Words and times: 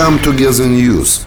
Come 0.00 0.26
Together 0.26 0.66
News 0.66 1.20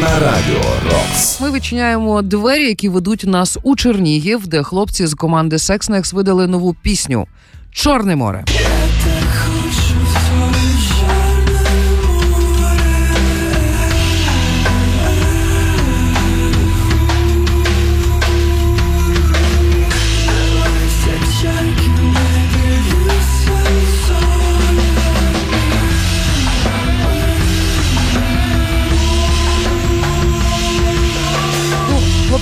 на 0.00 0.18
Радіо 0.18 0.62
Рокс. 0.84 1.40
Ми 1.40 1.50
відчиняємо 1.50 2.22
двері, 2.22 2.66
які 2.66 2.88
ведуть 2.88 3.24
нас 3.26 3.58
у 3.62 3.76
Чернігів, 3.76 4.46
де 4.46 4.62
хлопці 4.62 5.06
з 5.06 5.14
команди 5.14 5.58
Секснекс 5.58 6.12
видали 6.12 6.46
нову 6.46 6.74
пісню 6.74 7.26
Чорне 7.70 8.16
море. 8.16 8.44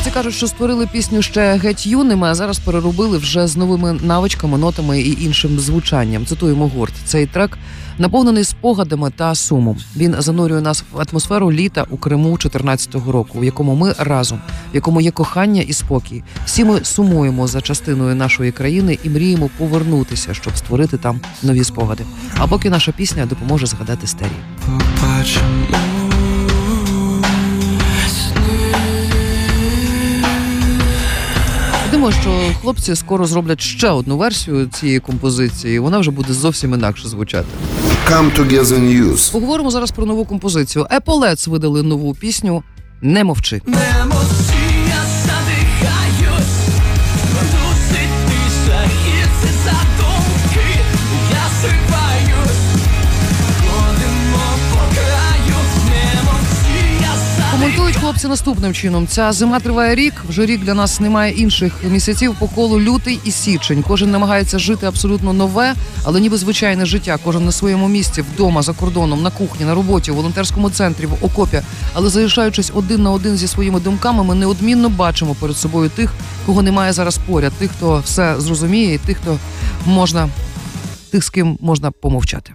Хлопці 0.05 0.19
кажуть, 0.19 0.35
що 0.35 0.47
створили 0.47 0.87
пісню 0.87 1.23
ще 1.23 1.57
геть 1.57 1.87
юними, 1.87 2.27
а 2.27 2.35
зараз 2.35 2.59
переробили 2.59 3.19
вже 3.19 3.47
з 3.47 3.57
новими 3.57 3.93
навичками, 3.93 4.59
нотами 4.59 5.01
і 5.01 5.25
іншим 5.25 5.61
звучанням. 5.61 6.27
Цитуємо 6.27 6.69
гурт. 6.69 6.93
Цей 7.05 7.27
трек 7.27 7.59
наповнений 7.99 8.45
спогадами 8.45 9.11
та 9.11 9.35
сумом. 9.35 9.77
Він 9.97 10.15
занурює 10.19 10.61
нас 10.61 10.85
в 10.93 11.05
атмосферу 11.11 11.53
літа 11.53 11.87
у 11.91 11.97
Криму 11.97 12.33
14-го 12.33 13.13
року, 13.13 13.39
в 13.39 13.45
якому 13.45 13.75
ми 13.75 13.95
разом, 13.99 14.39
в 14.73 14.75
якому 14.75 15.01
є 15.01 15.11
кохання 15.11 15.63
і 15.63 15.73
спокій. 15.73 16.23
Всі 16.47 16.65
ми 16.65 16.85
сумуємо 16.85 17.47
за 17.47 17.61
частиною 17.61 18.15
нашої 18.15 18.53
країни 18.53 18.99
і 19.05 19.11
мріємо 19.11 19.51
повернутися, 19.59 20.35
щоб 20.35 20.57
створити 20.57 20.97
там 20.97 21.21
нові 21.43 21.65
спогади. 21.65 22.05
А 22.39 22.47
поки 22.47 22.71
наша 22.71 22.93
пісня 22.93 23.27
допоможе 23.27 23.67
згадати 23.67 24.07
старі. 24.07 24.37
Побачимо 24.67 26.04
Думаю, 32.05 32.23
що 32.23 32.61
хлопці 32.61 32.95
скоро 32.97 33.27
зроблять 33.27 33.61
ще 33.61 33.89
одну 33.89 34.17
версію 34.17 34.67
цієї 34.67 35.01
композиції. 35.01 35.77
і 35.77 35.79
Вона 35.79 35.99
вже 35.99 36.11
буде 36.11 36.33
зовсім 36.33 36.75
інакше 36.75 37.09
звучати. 37.09 37.47
Come 38.11 38.39
Together 38.39 38.81
News. 38.81 39.33
Поговоримо 39.33 39.71
зараз 39.71 39.91
про 39.91 40.07
нову 40.07 40.25
композицію. 40.25 40.87
Еполец 40.91 41.47
видали 41.49 41.83
нову 41.83 42.15
пісню 42.15 42.63
Не 43.03 43.25
мовчи. 43.25 43.63
Емоція 43.67 44.14
хлопці 58.05 58.29
наступним 58.29 58.75
чином. 58.75 59.07
Ця 59.07 59.33
зима 59.33 59.61
триває 59.61 59.95
рік. 59.95 60.15
Вже 60.29 60.47
рік 60.47 60.61
для 60.61 60.75
нас 60.75 61.01
немає 61.01 61.33
інших 61.33 61.73
місяців 61.85 62.35
по 62.39 62.47
колу 62.49 62.81
лютий 62.81 63.21
і 63.25 63.31
січень. 63.31 63.85
Кожен 63.89 64.11
намагається 64.11 64.59
жити 64.59 64.87
абсолютно 64.87 65.33
нове, 65.33 65.75
але 66.05 66.21
ніби 66.21 66.37
звичайне 66.37 66.87
життя. 66.87 67.19
Кожен 67.25 67.45
на 67.45 67.53
своєму 67.53 67.89
місці, 67.89 68.23
вдома, 68.23 68.63
за 68.63 68.73
кордоном, 68.73 69.23
на 69.23 69.31
кухні, 69.31 69.67
на 69.67 69.75
роботі, 69.75 70.11
в 70.11 70.15
волонтерському 70.15 70.71
центрі, 70.71 71.07
в 71.07 71.25
окопі. 71.25 71.63
Але 71.93 72.09
залишаючись 72.09 72.73
один 72.75 73.03
на 73.03 73.11
один 73.11 73.37
зі 73.37 73.49
своїми 73.49 73.81
думками, 73.81 74.25
ми 74.25 74.35
неодмінно 74.35 74.89
бачимо 74.89 75.37
перед 75.41 75.57
собою 75.57 75.91
тих, 75.91 76.13
кого 76.47 76.63
немає 76.63 76.93
зараз 76.93 77.19
поряд, 77.27 77.53
тих, 77.53 77.71
хто 77.71 78.03
все 78.05 78.41
зрозуміє, 78.41 78.95
і 78.95 78.99
тих, 78.99 79.17
хто 79.17 79.39
можна, 79.87 80.29
тих, 81.11 81.25
з 81.25 81.31
ким 81.31 81.59
можна 81.61 81.91
помовчати. 81.91 82.53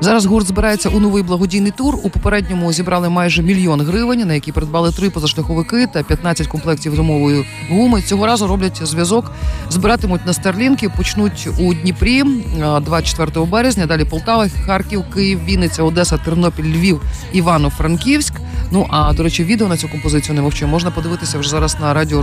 Зараз 0.00 0.26
гурт 0.26 0.46
збирається 0.46 0.88
у 0.88 1.00
новий 1.00 1.22
благодійний 1.22 1.72
тур. 1.72 1.98
У 2.02 2.10
попередньому 2.10 2.72
зібрали 2.72 3.08
майже 3.08 3.42
мільйон 3.42 3.80
гривень, 3.80 4.26
на 4.26 4.34
які 4.34 4.52
придбали 4.52 4.92
три 4.92 5.10
позашляховики 5.10 5.86
та 5.86 6.02
15 6.02 6.46
комплектів 6.46 6.96
зимової 6.96 7.46
гуми. 7.70 8.02
Цього 8.02 8.26
разу 8.26 8.46
роблять 8.46 8.80
зв'язок, 8.82 9.32
збиратимуть 9.70 10.26
на 10.26 10.32
старлінки. 10.32 10.88
Почнуть 10.96 11.48
у 11.58 11.74
Дніпрі 11.74 12.20
е, 12.20 12.80
24 12.80 13.46
березня. 13.46 13.86
Далі 13.86 14.04
Полтава, 14.04 14.48
Харків, 14.66 15.04
Київ, 15.14 15.40
Вінниця, 15.44 15.82
Одеса, 15.82 16.18
Тернопіль, 16.18 16.64
Львів, 16.64 17.00
Івано-Франківськ. 17.32 18.34
Ну 18.70 18.86
а 18.90 19.12
до 19.12 19.22
речі, 19.22 19.44
відео 19.44 19.68
на 19.68 19.76
цю 19.76 19.88
композицію 19.88 20.34
не 20.34 20.42
мовчу. 20.42 20.66
Можна 20.66 20.90
подивитися 20.90 21.38
вже 21.38 21.50
зараз 21.50 21.76
на 21.80 21.94
радіо 21.94 22.22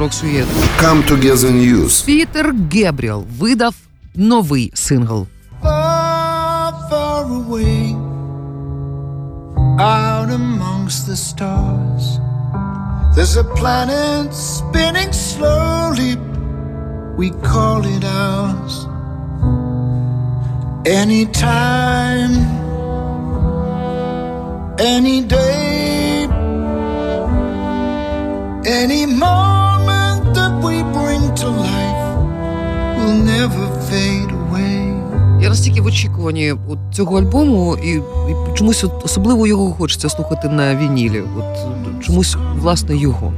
Together 1.09 1.51
News. 1.51 2.06
Пітер 2.06 2.56
Гебріел 2.74 3.25
видав 3.40 3.75
новий 4.16 4.72
сингл. 4.74 5.28
Out 9.81 10.30
amongst 10.30 11.08
the 11.08 11.16
stars. 11.16 12.19
There's 13.16 13.36
a 13.36 13.44
planet 13.44 14.31
spinning 14.34 15.12
slowly, 15.12 16.16
we 17.18 17.31
call 17.42 17.81
it 17.86 18.03
ours. 18.03 18.75
Anytime, 20.86 22.36
any 24.80 25.22
day, 25.22 26.28
any 28.81 29.06
moment 29.06 30.36
that 30.38 30.53
we 30.63 30.84
bring 30.98 31.24
to 31.42 31.48
life 31.50 32.06
will 32.98 33.18
never 33.34 33.66
fade 33.90 34.31
настільки 35.51 35.81
в 35.81 35.85
очікуванні 35.85 36.51
от 36.51 36.79
цього 36.94 37.17
альбому, 37.17 37.78
і, 37.84 37.89
і 38.31 38.56
чомусь 38.56 38.84
от 38.84 39.06
особливо 39.06 39.47
його 39.47 39.72
хочеться 39.72 40.09
слухати 40.09 40.50
на 40.50 40.75
вінілі. 40.75 41.23
От 41.38 42.06
чомусь 42.06 42.38
власне 42.56 42.97
його. 42.97 43.34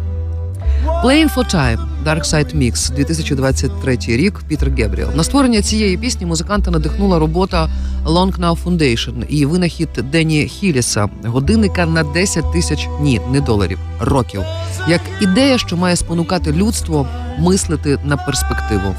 Playing 1.04 1.36
for 1.36 1.56
Time 1.56 1.80
Dark 2.06 2.24
Side 2.24 2.56
Mix 2.56 2.94
2023 2.96 3.98
рік 4.08 4.42
Пітер 4.48 4.72
Гебріел. 4.72 5.10
На 5.16 5.24
створення 5.24 5.62
цієї 5.62 5.98
пісні 5.98 6.26
музиканта 6.26 6.72
надихнула 6.72 7.20
робота 7.20 7.70
Long 8.06 8.40
Now 8.40 8.58
Foundation 8.64 9.26
і 9.30 9.46
винахід 9.46 9.90
Дені 10.12 10.46
Хіліса 10.48 11.10
годинника 11.26 11.86
на 11.86 12.04
10 12.04 12.54
тисяч 12.54 12.88
ні, 13.02 13.22
не 13.32 13.42
доларів, 13.42 13.80
років. 14.00 14.42
Як 14.88 15.02
ідея, 15.22 15.58
що 15.58 15.78
має 15.78 15.96
спонукати 15.96 16.52
людство 16.52 17.08
мислити 17.40 18.00
на 18.06 18.18
перспективу. 18.18 18.96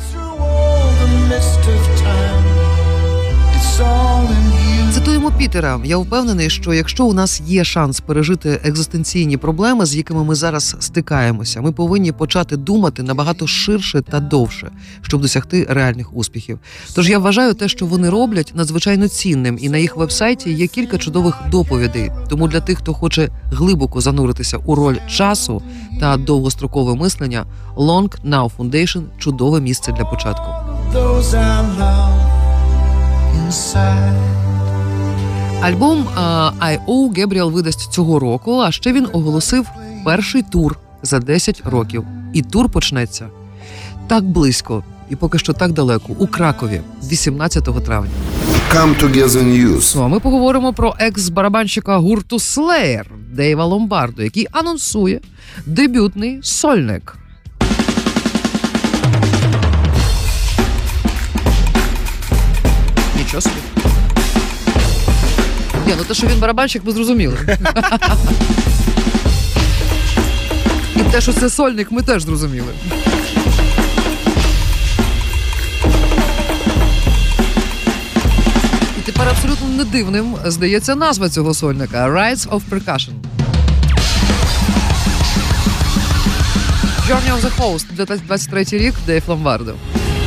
You. 5.07 5.15
Цитуємо 5.15 5.39
Пітера. 5.39 5.81
Я 5.85 5.97
впевнений, 5.99 6.51
що 6.51 6.75
якщо 6.75 7.05
у 7.05 7.13
нас 7.13 7.43
є 7.47 7.65
шанс 7.65 8.01
пережити 8.01 8.61
екзистенційні 8.65 9.37
проблеми, 9.37 9.87
з 9.87 9.97
якими 9.97 10.25
ми 10.25 10.35
зараз 10.35 10.77
стикаємося, 10.81 11.61
ми 11.61 11.73
повинні 11.73 12.13
почати 12.13 12.57
думати 12.57 13.03
набагато 13.03 13.47
ширше 13.47 14.03
та 14.03 14.21
довше, 14.21 14.71
щоб 15.03 15.21
досягти 15.21 15.67
реальних 15.71 16.17
успіхів. 16.17 16.59
Тож 16.95 17.11
я 17.11 17.19
вважаю 17.19 17.55
те, 17.55 17.69
що 17.69 17.87
вони 17.87 18.11
роблять, 18.11 18.53
надзвичайно 18.55 19.09
цінним, 19.09 19.59
і 19.61 19.69
на 19.69 19.79
їх 19.79 19.97
вебсайті 19.97 20.53
є 20.53 20.67
кілька 20.67 20.99
чудових 20.99 21.35
доповідей. 21.51 22.13
Тому 22.29 22.49
для 22.49 22.61
тих, 22.61 22.79
хто 22.79 22.95
хоче 22.95 23.29
глибоко 23.47 24.01
зануритися 24.01 24.57
у 24.57 24.75
роль 24.75 24.97
часу 25.09 25.63
та 26.01 26.17
довгострокове 26.17 26.95
мислення, 26.95 27.47
Long 27.77 28.17
Now 28.25 28.51
Foundation– 28.59 29.03
чудове 29.19 29.61
місце 29.61 29.93
для 29.93 30.05
початку. 30.05 30.51
Those 30.95 31.35
I 31.35 31.79
love 31.79 32.15
inside. 33.47 34.35
Альбом 35.65 36.09
е, 36.09 36.21
I.O. 36.61 37.17
Гебріел 37.17 37.51
видасть 37.51 37.93
цього 37.93 38.19
року. 38.19 38.61
А 38.61 38.73
ще 38.73 38.93
він 38.93 39.09
оголосив 39.13 39.67
перший 40.05 40.43
тур 40.43 40.79
за 41.03 41.19
10 41.19 41.63
років. 41.65 42.05
І 42.33 42.43
тур 42.43 42.69
почнеться 42.69 43.29
так 44.07 44.25
близько, 44.25 44.85
і 45.11 45.17
поки 45.17 45.39
що 45.39 45.53
так 45.53 45.73
далеко 45.73 46.13
у 46.19 46.27
Кракові, 46.27 46.81
18 47.11 47.85
травня. 47.85 48.11
Come 48.75 49.03
Together 49.03 49.45
News. 49.45 49.93
Ну 49.97 50.03
а 50.03 50.09
ми 50.09 50.21
поговоримо 50.21 50.73
про 50.73 50.95
екс-барабанщика 50.99 51.97
гурту 51.97 52.37
Slayer 52.37 53.05
Дейва 53.33 53.65
Ломбардо, 53.65 54.23
який 54.23 54.47
анонсує 54.53 55.21
дебютний 55.67 56.41
сольник. 56.43 57.17
Нічого 63.19 63.41
собі. 63.41 63.74
Ні, 65.87 65.95
ну 65.99 66.05
те, 66.05 66.15
що 66.15 66.27
він 66.27 66.39
барабанщик, 66.39 66.83
ми 66.85 66.93
зрозуміли. 66.93 67.39
І 70.97 71.01
те, 71.13 71.21
що 71.21 71.33
це 71.33 71.51
сольник, 71.51 71.93
ми 71.93 72.03
теж 72.03 72.23
зрозуміли. 72.23 72.73
І 78.99 79.01
тепер 79.05 79.29
абсолютно 79.29 79.69
не 79.69 79.85
дивним 79.85 80.35
здається 80.45 80.95
назва 80.95 81.29
цього 81.29 81.55
сольника 81.55 82.09
Rides 82.09 82.49
of 82.49 82.61
Percussion. 82.71 83.13
Journey 87.09 87.33
of 87.33 87.41
the 87.41 87.59
Host, 87.59 88.19
23 88.27 88.65
рік, 88.79 88.95
Дейв 89.07 89.23
Ломбардо. 89.27 89.75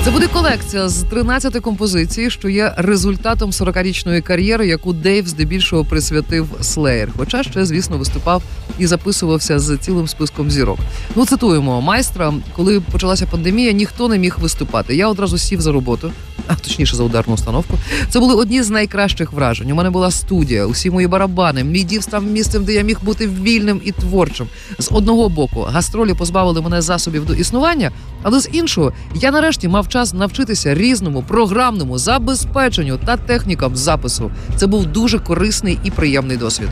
Це 0.07 0.13
буде 0.13 0.27
колекція 0.27 0.89
з 0.89 1.04
13 1.04 1.59
композицій, 1.59 2.30
що 2.30 2.50
є 2.50 2.74
результатом 2.77 3.51
40-річної 3.51 4.21
кар'єри, 4.21 4.68
яку 4.68 4.94
Дейв 4.94 5.27
здебільшого 5.27 5.86
присвятив 5.86 6.50
Слеєр. 6.62 7.09
Хоча 7.18 7.44
ще, 7.44 7.65
звісно, 7.65 7.98
виступав 7.98 8.44
і 8.80 8.88
записувався 8.88 9.59
з 9.59 9.77
цілим 9.77 10.07
списком 10.07 10.51
зірок. 10.51 10.80
Ну, 11.15 11.25
цитуємо 11.25 11.81
майстра, 11.81 12.33
коли 12.56 12.80
почалася 12.80 13.25
пандемія, 13.25 13.71
ніхто 13.71 14.07
не 14.07 14.18
міг 14.18 14.38
виступати. 14.39 14.95
Я 14.95 15.07
одразу 15.07 15.38
сів 15.38 15.62
за 15.62 15.71
роботу, 15.71 16.12
а 16.48 16.56
точніше 16.56 16.95
за 16.95 17.04
ударну 17.04 17.34
установку. 17.34 17.78
Це 18.10 18.19
були 18.19 18.36
одні 18.36 18.63
з 18.63 18.69
найкращих 18.69 19.34
вражень. 19.34 19.72
У 19.72 19.75
мене 19.75 19.89
була 19.89 20.12
студія, 20.12 20.66
усі 20.66 20.92
мої 20.92 21.07
барабани. 21.07 21.63
Мій 21.63 21.84
дів 21.84 22.04
став 22.04 22.24
місцем, 22.24 22.63
де 22.63 22.74
я 22.74 22.81
міг 22.81 22.98
бути 23.01 23.28
вільним 23.28 23.81
і 23.84 23.92
творчим. 23.92 24.48
З 24.80 24.89
одного 24.92 25.30
боку, 25.30 25.62
гастролі 25.62 26.13
позбавили 26.13 26.62
мене 26.62 26.81
засобів 26.81 27.25
до 27.25 27.34
існування, 27.34 27.92
але 28.24 28.39
з 28.39 28.50
іншого, 28.51 28.94
я 29.16 29.31
нарешті 29.31 29.68
мав 29.68 29.89
час 29.89 30.13
навчитися 30.13 30.75
різному 30.75 31.24
програмному 31.28 31.98
забезпеченню 31.98 33.00
та 33.06 33.18
технікам 33.18 33.75
запису. 33.75 34.31
Це 34.56 34.68
був 34.68 34.86
дуже 34.86 35.19
корисний 35.19 35.80
і 35.83 35.92
приємний 35.92 36.38
досвід. 36.38 36.69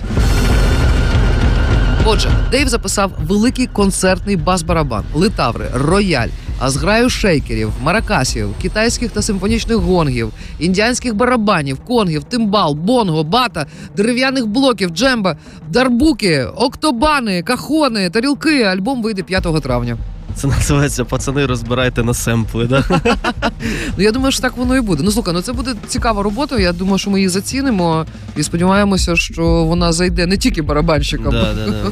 Отже, 2.08 2.30
Дейв 2.52 2.68
записав 2.68 3.12
великий 3.28 3.68
концертний 3.68 4.36
бас-барабан, 4.36 5.04
литаври, 5.14 5.66
рояль, 5.74 6.28
а 6.60 6.70
зграю 6.70 7.10
шейкерів, 7.10 7.72
маракасів, 7.84 8.50
китайських 8.62 9.12
та 9.12 9.22
симфонічних 9.22 9.78
гонгів, 9.78 10.32
індіанських 10.60 11.16
барабанів, 11.16 11.80
конгів, 11.80 12.24
тимбал, 12.24 12.74
бонго, 12.74 13.24
бата, 13.24 13.66
дерев'яних 13.98 14.48
блоків, 14.48 14.90
джемба, 14.90 15.38
дарбуки, 15.70 16.44
октобани, 16.44 17.44
кахони, 17.44 18.10
тарілки. 18.10 18.64
Альбом 18.64 19.04
вийде 19.04 19.24
5 19.24 19.62
травня. 19.64 19.98
Це 20.36 20.48
називається 20.48 21.06
пацани, 21.06 21.46
розбирайте 21.46 22.04
на 22.04 22.14
семпли. 22.14 22.66
Да? 22.66 22.84
Ну 23.98 24.04
я 24.04 24.12
думаю, 24.12 24.32
що 24.32 24.42
так 24.42 24.58
воно 24.58 24.76
і 24.76 24.82
буде. 24.82 25.04
Ну 25.04 25.12
слухай, 25.12 25.34
ну 25.34 25.42
це 25.42 25.54
буде 25.54 25.76
цікава 25.88 26.24
робота. 26.24 26.60
Я 26.60 26.74
думаю, 26.74 26.98
що 26.98 27.10
ми 27.10 27.20
її 27.20 27.30
зацінимо 27.30 28.06
і 28.38 28.44
сподіваємося, 28.44 29.16
що 29.16 29.44
вона 29.44 29.92
зайде 29.92 30.26
не 30.26 30.38
тільки 30.38 30.62
барабанщикам. 30.62 31.32
Да, 31.32 31.54
да, 31.54 31.66
да. 31.72 31.92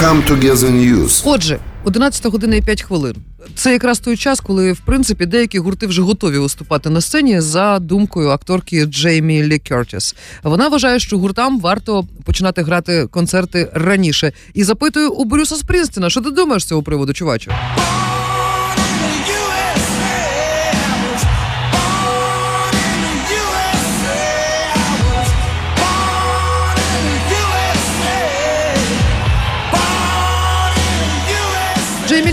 Come 0.06 0.30
Together 0.30 0.70
News. 0.70 1.22
Отже, 1.24 1.58
11 1.84 2.26
година 2.32 2.56
і 2.56 2.62
5 2.62 2.82
хвилин. 2.82 3.16
Це 3.54 3.72
якраз 3.72 3.98
той 3.98 4.16
час, 4.16 4.40
коли 4.40 4.72
в 4.72 4.80
принципі 4.80 5.26
деякі 5.26 5.58
гурти 5.58 5.86
вже 5.86 6.02
готові 6.02 6.38
виступати 6.38 6.90
на 6.90 7.00
сцені 7.00 7.40
за 7.40 7.78
думкою 7.78 8.28
акторки 8.28 8.84
Джеймі 8.84 9.42
Лі 9.42 9.58
Кертіс. 9.58 10.16
Вона 10.42 10.68
вважає, 10.68 10.98
що 10.98 11.18
гуртам 11.18 11.60
варто 11.60 12.06
починати 12.24 12.62
грати 12.62 13.06
концерти 13.06 13.70
раніше. 13.74 14.32
І 14.54 14.64
запитує 14.64 15.08
у 15.08 15.24
Брюса 15.24 15.56
Спрінстіна, 15.56 16.10
що 16.10 16.20
ти 16.20 16.30
думаєш 16.30 16.62
з 16.62 16.66
цього 16.66 16.82
приводу, 16.82 17.12
чувачу? 17.12 17.52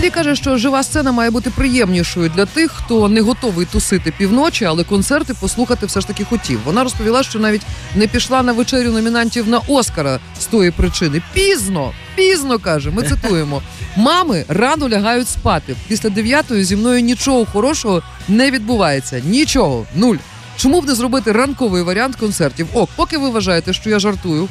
Джеймі 0.02 0.14
каже, 0.14 0.36
що 0.36 0.56
жива 0.56 0.82
сцена 0.82 1.12
має 1.12 1.30
бути 1.30 1.50
приємнішою 1.50 2.28
для 2.36 2.46
тих, 2.46 2.72
хто 2.72 3.08
не 3.08 3.20
готовий 3.20 3.66
тусити 3.66 4.12
півночі, 4.18 4.64
але 4.64 4.84
концерти 4.84 5.34
послухати 5.34 5.86
все 5.86 6.00
ж 6.00 6.06
таки 6.06 6.24
хотів. 6.24 6.60
Вона 6.64 6.82
розповіла, 6.84 7.22
що 7.22 7.38
навіть 7.38 7.62
не 7.96 8.06
пішла 8.06 8.42
на 8.42 8.52
вечерю 8.52 8.90
номінантів 8.90 9.48
на 9.48 9.58
Оскара 9.58 10.20
з 10.40 10.46
тої 10.46 10.70
причини. 10.70 11.22
Пізно, 11.32 11.92
пізно 12.14 12.58
каже. 12.58 12.90
Ми 12.90 13.02
цитуємо: 13.02 13.62
мами 13.96 14.44
рано 14.48 14.88
лягають 14.88 15.28
спати. 15.28 15.76
Після 15.88 16.08
дев'ятої 16.08 16.64
зі 16.64 16.76
мною 16.76 17.00
нічого 17.00 17.46
хорошого 17.46 18.02
не 18.28 18.50
відбувається. 18.50 19.22
Нічого, 19.24 19.86
нуль. 19.94 20.16
Чому 20.56 20.80
б 20.80 20.86
не 20.86 20.94
зробити 20.94 21.32
ранковий 21.32 21.82
варіант 21.82 22.16
концертів? 22.16 22.66
Ок, 22.72 22.90
поки 22.96 23.18
ви 23.18 23.30
вважаєте, 23.30 23.72
що 23.72 23.90
я 23.90 23.98
жартую. 23.98 24.48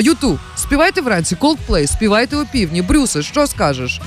Юту, 0.00 0.38
співайте 0.56 1.00
вранці, 1.00 1.36
Coldplay, 1.36 1.86
співайте 1.86 2.36
опівдні. 2.36 2.82
Брюсе, 2.82 3.22
що 3.22 3.46
скажеш? 3.46 4.00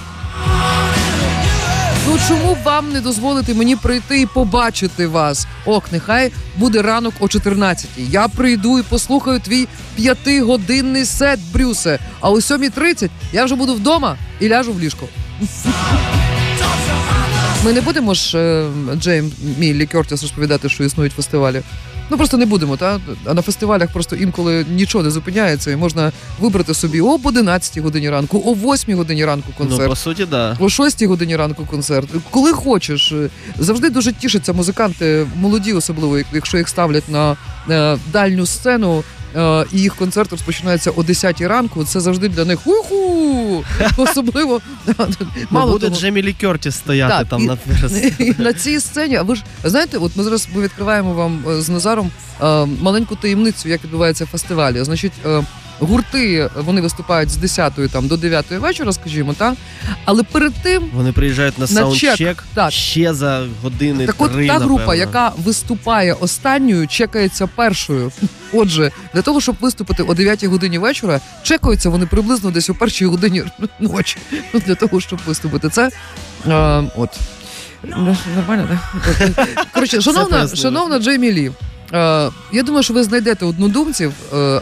Ну 2.08 2.18
чому 2.28 2.58
вам 2.64 2.92
не 2.92 3.02
дозволити 3.02 3.54
мені 3.54 3.76
прийти 3.76 4.22
і 4.22 4.26
побачити 4.26 5.08
вас? 5.08 5.48
Ох, 5.66 5.84
нехай 5.92 6.32
буде 6.58 6.82
ранок 6.82 7.14
о 7.20 7.26
14-й. 7.26 8.12
Я 8.12 8.28
прийду 8.28 8.80
і 8.80 8.84
послухаю 8.84 9.40
твій 9.40 9.68
п'ятигодинний 9.96 11.06
сет, 11.06 11.40
Брюсе. 11.54 12.00
А 12.20 12.30
о 12.30 12.36
7.30 12.36 13.10
я 13.34 13.46
вже 13.46 13.56
буду 13.56 13.74
вдома 13.74 14.18
і 14.40 14.50
ляжу 14.50 14.74
в 14.74 14.80
ліжко. 14.80 15.06
Ми 17.66 17.74
не 17.74 17.82
будемо 17.82 18.14
ж 18.14 18.38
е, 18.38 18.70
Джейм 18.96 19.32
мій 19.58 19.74
Лі 19.74 19.86
Кертіс 19.86 20.22
розповідати, 20.22 20.70
що 20.70 20.84
існують 20.84 21.14
фестивалі. 21.14 21.62
Ну 22.12 22.18
просто 22.18 22.38
не 22.38 22.46
будемо, 22.46 22.78
та 22.78 23.00
а 23.26 23.34
на 23.34 23.42
фестивалях 23.42 23.94
просто 23.94 24.16
інколи 24.16 24.66
нічого 24.70 25.04
не 25.04 25.12
зупиняється, 25.12 25.72
і 25.72 25.76
можна 25.76 26.12
вибрати 26.40 26.74
собі 26.74 27.02
об 27.02 27.26
11 27.26 27.78
годині 27.78 28.10
ранку, 28.10 28.44
о 28.46 28.74
8 28.74 28.98
годині 28.98 29.26
ранку 29.26 29.54
концерт. 29.58 29.82
Ну, 29.82 29.88
по 29.90 29.96
суті, 29.96 30.26
да. 30.26 30.58
О 30.60 30.70
6 30.70 31.04
годині 31.04 31.36
ранку 31.36 31.66
концерт. 31.66 32.10
Коли 32.30 32.54
хочеш. 32.54 33.14
Завжди 33.60 33.90
дуже 33.90 34.14
тішаться 34.14 34.54
музиканти, 34.54 35.28
молоді, 35.36 35.74
особливо, 35.74 36.20
якщо 36.34 36.58
їх 36.58 36.70
ставлять 36.70 37.10
на 37.10 37.38
е, 37.70 37.98
дальню 38.14 38.46
сцену. 38.46 39.04
Е, 39.36 39.66
І 39.74 39.80
їх 39.82 39.96
концерт 39.96 40.32
розпочинається 40.32 40.92
о 40.96 41.04
10 41.04 41.42
ранку. 41.42 41.84
Це 41.86 42.00
завжди 42.00 42.30
для 42.30 42.46
них 42.46 42.68
уху! 42.68 43.64
Особливо 43.98 44.62
Мало 45.50 45.72
буде 45.72 45.90
Джемі 45.90 46.24
Лі 46.24 46.34
Кертіс 46.34 46.76
стояти 46.76 47.14
Так, 47.14 47.28
там 47.28 47.42
і- 47.42 47.46
на 47.46 47.58
на 48.44 48.54
цій 48.54 48.80
сцені. 48.80 49.16
А 49.16 49.22
ви 49.22 49.36
ж 49.36 49.44
знаєте, 49.64 49.98
от 49.98 50.16
ми 50.16 50.24
зараз 50.24 50.48
ми 50.56 50.62
відкриваємо 50.62 51.14
вам 51.14 51.44
е, 51.50 51.62
з 51.62 51.70
Назаром 51.70 52.12
е, 52.42 52.66
маленьку 52.66 53.16
таємницю, 53.16 53.70
як 53.70 53.84
відбувається 53.84 54.26
фестивалі. 54.26 54.84
Значить, 54.84 55.14
гурти 55.80 56.50
вони 56.56 56.82
виступають 56.82 57.30
з 57.30 57.38
10 57.38 57.74
там 57.92 58.08
до 58.08 58.18
9 58.18 58.52
вечора, 58.52 58.94
скажімо, 58.94 59.34
так. 59.38 59.54
Але 60.06 60.24
перед 60.24 60.54
тим 60.64 60.84
Вони 60.94 61.12
приїжджають 61.12 61.60
на, 61.60 61.82
На 61.86 61.96
чек, 61.96 62.44
так. 62.54 62.72
ще 62.72 63.14
за 63.14 63.46
години 63.64 64.06
Так 64.08 64.16
от 64.18 64.32
три, 64.32 64.48
та 64.48 64.54
група, 64.60 64.70
напевно. 64.82 64.96
яка 64.96 65.32
виступає 65.44 66.14
останньою, 66.14 66.88
чекається 66.88 67.48
першою. 67.48 68.12
Отже, 68.54 68.92
для 69.14 69.22
того, 69.22 69.42
щоб 69.42 69.56
виступити 69.62 70.04
о 70.04 70.14
9 70.14 70.44
годині 70.44 70.78
вечора, 70.78 71.20
чекаються 71.44 71.90
вони 71.90 72.06
приблизно 72.06 72.52
десь 72.52 72.70
о 72.70 72.74
першій 72.76 73.06
годині 73.06 73.44
ночі. 73.80 74.18
Ну, 74.54 74.62
Для 74.66 74.76
того, 74.76 75.02
щоб 75.02 75.20
виступити. 75.26 75.70
Це 75.70 75.90
е, 76.48 76.84
от. 76.98 77.10
Ну, 77.84 78.18
Нормально, 78.36 78.68
так? 79.36 79.68
Коротше, 79.74 80.02
шановна, 80.02 80.48
шановна 80.56 81.00
Джеймі 81.00 81.32
Лі. 81.34 81.52
Е, 81.94 82.32
я 82.52 82.64
думаю, 82.64 82.84
що 82.84 82.94
ви 82.94 83.04
знайдете 83.04 83.46
однодумців, 83.46 84.14
е, 84.34 84.62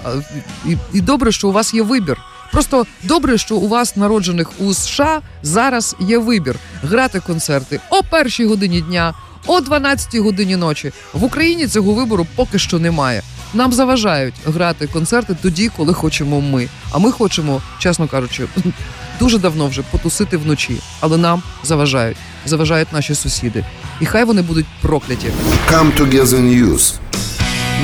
і, 0.94 1.02
добре, 1.02 1.32
що 1.32 1.48
у 1.48 1.52
вас 1.52 1.74
є 1.74 1.82
вибір. 1.82 2.18
Просто 2.52 2.86
добре, 3.04 3.38
що 3.38 3.56
у 3.56 3.68
вас, 3.68 3.96
народжених 3.96 4.52
у 4.60 4.74
США, 4.74 5.22
зараз 5.44 5.96
є 6.00 6.18
вибір 6.18 6.56
грати 6.84 7.20
концерти 7.20 7.80
о 7.90 8.04
першій 8.04 8.46
годині 8.46 8.82
дня, 8.82 9.14
о 9.48 9.62
12 9.62 10.16
годині 10.16 10.56
ночі. 10.56 10.92
В 11.14 11.24
Україні 11.24 11.68
цього 11.68 11.94
вибору 11.94 12.28
поки 12.36 12.60
що 12.60 12.80
немає. 12.80 13.22
Нам 13.54 13.74
заважають 13.74 14.36
грати 14.46 14.88
концерти 14.88 15.36
тоді, 15.42 15.72
коли 15.78 15.94
хочемо 15.94 16.42
ми. 16.42 16.68
А 16.92 16.98
ми 16.98 17.12
хочемо, 17.12 17.62
чесно 17.80 18.08
кажучи, 18.08 18.48
дуже 19.20 19.38
давно 19.38 19.68
вже 19.68 19.82
потусити 19.82 20.38
вночі, 20.38 20.78
але 21.00 21.18
нам 21.18 21.44
заважають, 21.64 22.18
заважають 22.46 22.94
наші 22.94 23.16
сусіди. 23.16 23.66
І 24.02 24.06
хай 24.06 24.24
вони 24.24 24.42
будуть 24.42 24.66
прокляті. 24.82 25.28
Come 25.72 26.00
Together 26.00 26.42
News. 26.42 26.94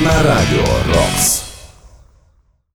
На 0.04 0.24
Радіо 0.24 0.68
Рокс. 0.90 1.43